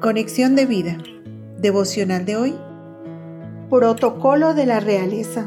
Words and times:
Conexión 0.00 0.56
de 0.56 0.64
vida. 0.64 0.96
Devocional 1.58 2.24
de 2.24 2.34
hoy. 2.34 2.54
Protocolo 3.68 4.54
de 4.54 4.64
la 4.64 4.80
realeza. 4.80 5.46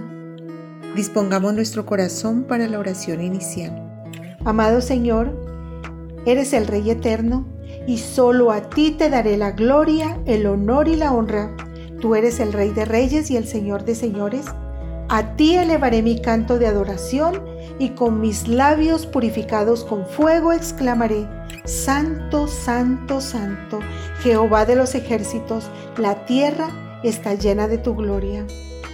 Dispongamos 0.96 1.56
nuestro 1.56 1.88
corazón 1.88 2.44
para 2.44 2.68
la 2.68 2.78
oración 2.78 3.24
inicial. 3.24 4.06
Amado 4.46 4.82
Señor, 4.82 5.36
eres 6.28 6.54
el 6.54 6.68
Rey 6.68 6.92
eterno 6.92 7.48
y 7.88 7.98
solo 7.98 8.52
a 8.52 8.70
ti 8.70 8.92
te 8.92 9.10
daré 9.10 9.38
la 9.38 9.54
gloria, 9.54 10.20
el 10.28 10.46
honor 10.46 10.88
y 10.88 10.98
la 10.98 11.14
honra. 11.14 11.50
Tú 12.00 12.14
eres 12.14 12.40
el 12.40 12.54
Rey 12.54 12.70
de 12.70 12.86
Reyes 12.86 13.32
y 13.32 13.38
el 13.38 13.48
Señor 13.48 13.86
de 13.86 13.96
Señores. 13.96 14.46
A 15.10 15.36
ti 15.36 15.56
elevaré 15.56 16.04
mi 16.04 16.22
canto 16.22 16.60
de 16.60 16.68
adoración 16.68 17.42
y 17.80 17.90
con 17.90 18.22
mis 18.22 18.48
labios 18.48 19.08
purificados 19.08 19.84
con 19.84 20.06
fuego 20.06 20.54
exclamaré, 20.54 21.28
Santo, 21.66 22.50
Santo, 22.50 23.22
Santo, 23.22 23.80
Jehová 24.22 24.66
de 24.66 24.76
los 24.76 24.96
ejércitos, 24.96 25.70
la 25.98 26.26
tierra 26.26 27.00
está 27.04 27.36
llena 27.36 27.70
de 27.70 27.78
tu 27.78 27.96
gloria. 27.96 28.46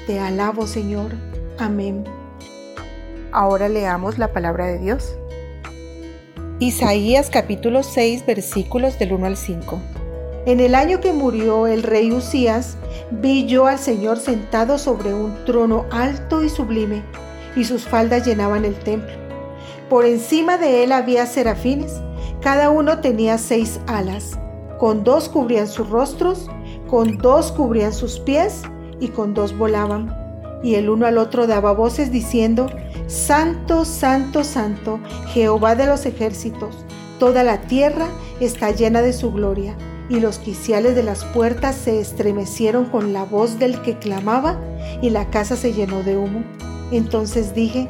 Te 0.06 0.20
alabo, 0.20 0.68
Señor. 0.68 1.14
Amén. 1.58 2.04
Ahora 3.32 3.70
leamos 3.70 4.20
la 4.20 4.34
palabra 4.34 4.68
de 4.68 4.78
Dios. 4.78 5.16
Isaías 6.60 7.32
capítulo 7.32 7.82
6 7.82 8.28
versículos 8.28 9.00
del 9.00 9.14
1 9.14 9.26
al 9.26 9.38
5. 9.38 9.82
En 10.46 10.60
el 10.60 10.76
año 10.76 11.02
que 11.02 11.12
murió 11.12 11.66
el 11.66 11.82
rey 11.82 12.12
Usías, 12.12 12.78
vi 13.10 13.48
yo 13.48 13.66
al 13.66 13.80
Señor 13.80 14.20
sentado 14.20 14.78
sobre 14.78 15.12
un 15.12 15.44
trono 15.44 15.86
alto 15.92 16.44
y 16.44 16.50
sublime, 16.50 17.02
y 17.56 17.64
sus 17.64 17.86
faldas 17.86 18.28
llenaban 18.28 18.64
el 18.64 18.76
templo. 18.76 19.14
Por 19.90 20.06
encima 20.06 20.60
de 20.60 20.84
él 20.84 20.92
había 20.92 21.26
serafines, 21.26 22.00
cada 22.42 22.70
uno 22.70 23.00
tenía 23.00 23.38
seis 23.38 23.80
alas, 23.88 24.38
con 24.80 25.04
dos 25.04 25.30
cubrían 25.30 25.68
sus 25.68 25.90
rostros, 25.90 26.50
con 26.90 27.18
dos 27.18 27.52
cubrían 27.52 27.94
sus 27.94 28.20
pies, 28.20 28.64
y 29.00 29.10
con 29.10 29.34
dos 29.34 29.58
volaban. 29.58 30.16
Y 30.64 30.76
el 30.76 30.90
uno 30.90 31.06
al 31.06 31.18
otro 31.18 31.48
daba 31.48 31.72
voces 31.72 32.12
diciendo, 32.12 32.68
Santo, 33.08 33.86
Santo, 33.86 34.44
Santo, 34.44 35.00
Jehová 35.28 35.76
de 35.76 35.86
los 35.86 36.06
ejércitos, 36.06 36.86
toda 37.18 37.44
la 37.44 37.62
tierra 37.62 38.08
está 38.40 38.72
llena 38.72 39.02
de 39.02 39.14
su 39.14 39.32
gloria 39.32 39.76
y 40.10 40.20
los 40.20 40.40
quiciales 40.40 40.96
de 40.96 41.04
las 41.04 41.24
puertas 41.24 41.76
se 41.76 42.00
estremecieron 42.00 42.86
con 42.86 43.14
la 43.14 43.24
voz 43.24 43.60
del 43.60 43.82
que 43.82 43.98
clamaba, 43.98 44.60
y 45.02 45.12
la 45.12 45.30
casa 45.30 45.56
se 45.56 45.72
llenó 45.72 46.04
de 46.04 46.18
humo. 46.18 46.44
Entonces 46.92 47.54
dije, 47.54 47.88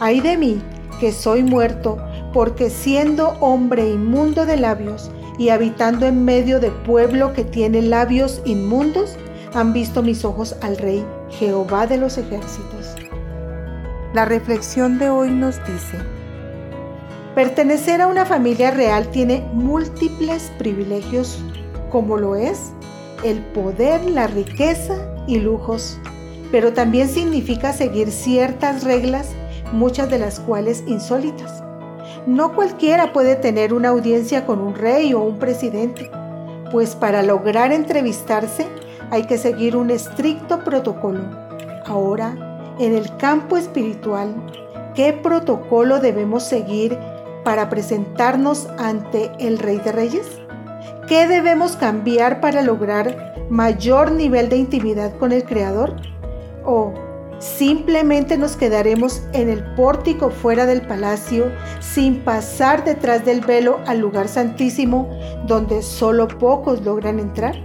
ay 0.00 0.20
de 0.20 0.38
mí, 0.38 0.62
que 0.98 1.12
soy 1.12 1.42
muerto, 1.42 1.98
porque 2.32 2.70
siendo 2.70 3.30
hombre 3.40 3.90
inmundo 3.90 4.46
de 4.46 4.56
labios 4.56 5.10
y 5.38 5.50
habitando 5.50 6.06
en 6.06 6.24
medio 6.24 6.60
de 6.60 6.70
pueblo 6.70 7.32
que 7.32 7.44
tiene 7.44 7.82
labios 7.82 8.42
inmundos, 8.44 9.16
han 9.54 9.72
visto 9.72 10.02
mis 10.02 10.24
ojos 10.24 10.56
al 10.62 10.76
Rey, 10.78 11.04
Jehová 11.30 11.86
de 11.86 11.98
los 11.98 12.18
ejércitos. 12.18 12.94
La 14.14 14.24
reflexión 14.24 14.98
de 14.98 15.10
hoy 15.10 15.30
nos 15.30 15.56
dice, 15.66 15.98
Pertenecer 17.34 18.02
a 18.02 18.08
una 18.08 18.26
familia 18.26 18.70
real 18.70 19.08
tiene 19.10 19.42
múltiples 19.52 20.52
privilegios, 20.58 21.42
como 21.90 22.18
lo 22.18 22.36
es 22.36 22.72
el 23.24 23.38
poder, 23.38 24.04
la 24.10 24.26
riqueza 24.26 24.96
y 25.26 25.38
lujos, 25.38 25.98
pero 26.50 26.72
también 26.72 27.08
significa 27.08 27.72
seguir 27.72 28.10
ciertas 28.10 28.84
reglas, 28.84 29.30
muchas 29.72 30.10
de 30.10 30.18
las 30.18 30.40
cuales 30.40 30.84
insólitas. 30.86 31.62
No 32.26 32.54
cualquiera 32.54 33.12
puede 33.12 33.34
tener 33.34 33.74
una 33.74 33.88
audiencia 33.88 34.46
con 34.46 34.60
un 34.60 34.76
rey 34.76 35.12
o 35.12 35.20
un 35.20 35.40
presidente, 35.40 36.08
pues 36.70 36.94
para 36.94 37.22
lograr 37.22 37.72
entrevistarse 37.72 38.68
hay 39.10 39.24
que 39.24 39.38
seguir 39.38 39.76
un 39.76 39.90
estricto 39.90 40.62
protocolo. 40.62 41.20
Ahora, 41.84 42.74
en 42.78 42.94
el 42.94 43.16
campo 43.16 43.56
espiritual, 43.56 44.34
¿qué 44.94 45.12
protocolo 45.12 45.98
debemos 45.98 46.44
seguir 46.44 46.96
para 47.42 47.68
presentarnos 47.68 48.68
ante 48.78 49.32
el 49.40 49.58
Rey 49.58 49.78
de 49.78 49.90
Reyes? 49.90 50.26
¿Qué 51.08 51.26
debemos 51.26 51.76
cambiar 51.76 52.40
para 52.40 52.62
lograr 52.62 53.34
mayor 53.50 54.12
nivel 54.12 54.48
de 54.48 54.58
intimidad 54.58 55.12
con 55.18 55.32
el 55.32 55.44
Creador? 55.44 55.96
¿O 56.64 56.94
simplemente 57.42 58.38
nos 58.38 58.56
quedaremos 58.56 59.22
en 59.32 59.48
el 59.48 59.64
pórtico 59.74 60.30
fuera 60.30 60.64
del 60.64 60.82
palacio 60.82 61.50
sin 61.80 62.20
pasar 62.20 62.84
detrás 62.84 63.24
del 63.24 63.40
velo 63.40 63.80
al 63.86 63.98
lugar 63.98 64.28
santísimo 64.28 65.08
donde 65.46 65.82
solo 65.82 66.28
pocos 66.28 66.82
logran 66.82 67.18
entrar? 67.18 67.56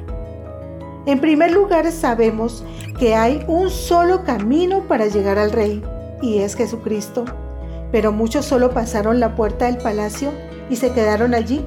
En 1.06 1.22
primer 1.22 1.52
lugar, 1.52 1.90
sabemos 1.92 2.66
que 3.00 3.16
hay 3.16 3.46
un 3.48 3.70
solo 3.70 4.24
camino 4.24 4.88
para 4.88 5.06
llegar 5.08 5.38
al 5.38 5.52
Rey 5.52 5.82
y 6.22 6.40
es 6.40 6.56
Jesucristo 6.56 7.24
pero 7.92 8.12
muchos 8.12 8.46
solo 8.46 8.72
pasaron 8.72 9.20
la 9.20 9.36
puerta 9.36 9.66
del 9.66 9.78
palacio 9.78 10.32
y 10.70 10.76
se 10.76 10.92
quedaron 10.92 11.34
allí. 11.34 11.64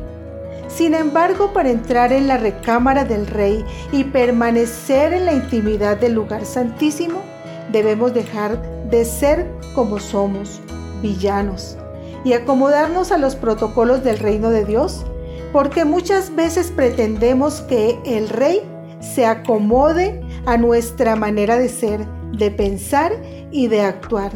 Sin 0.68 0.94
embargo, 0.94 1.52
para 1.52 1.70
entrar 1.70 2.12
en 2.12 2.28
la 2.28 2.36
recámara 2.36 3.04
del 3.04 3.26
rey 3.26 3.64
y 3.90 4.04
permanecer 4.04 5.12
en 5.12 5.26
la 5.26 5.32
intimidad 5.32 5.96
del 5.96 6.12
lugar 6.12 6.44
santísimo, 6.44 7.22
debemos 7.72 8.14
dejar 8.14 8.60
de 8.90 9.04
ser 9.04 9.50
como 9.74 9.98
somos, 9.98 10.60
villanos, 11.02 11.76
y 12.24 12.32
acomodarnos 12.32 13.12
a 13.12 13.18
los 13.18 13.36
protocolos 13.36 14.04
del 14.04 14.18
reino 14.18 14.50
de 14.50 14.64
Dios, 14.64 15.04
porque 15.52 15.84
muchas 15.84 16.34
veces 16.34 16.72
pretendemos 16.74 17.62
que 17.62 17.98
el 18.04 18.28
rey 18.28 18.60
se 19.00 19.26
acomode 19.26 20.20
a 20.46 20.56
nuestra 20.56 21.16
manera 21.16 21.56
de 21.56 21.68
ser, 21.68 22.06
de 22.32 22.50
pensar 22.50 23.12
y 23.50 23.68
de 23.68 23.82
actuar 23.82 24.32